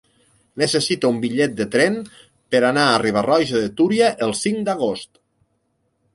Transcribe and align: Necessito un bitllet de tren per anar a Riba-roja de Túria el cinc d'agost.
Necessito 0.61 1.11
un 1.15 1.19
bitllet 1.25 1.53
de 1.59 1.67
tren 1.75 1.97
per 2.55 2.63
anar 2.71 2.87
a 2.87 2.97
Riba-roja 3.05 3.63
de 3.67 3.71
Túria 3.83 4.09
el 4.29 4.35
cinc 4.43 4.67
d'agost. 4.71 5.15